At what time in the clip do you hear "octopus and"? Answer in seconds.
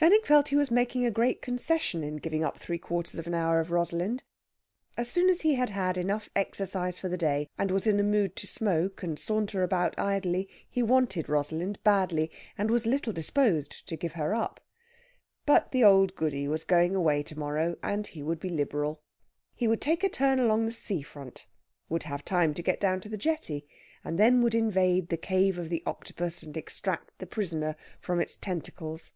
25.84-26.56